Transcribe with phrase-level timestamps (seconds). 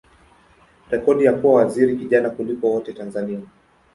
[0.89, 3.39] rekodi ya kuwa waziri kijana kuliko wote Tanzania.